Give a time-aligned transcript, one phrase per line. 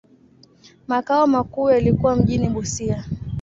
[0.87, 3.05] Makao makuu yalikuwa mjini Busia.